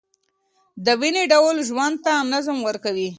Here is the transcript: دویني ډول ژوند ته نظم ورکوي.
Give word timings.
دویني 0.85 1.23
ډول 1.33 1.55
ژوند 1.69 1.95
ته 2.05 2.13
نظم 2.33 2.57
ورکوي. 2.67 3.09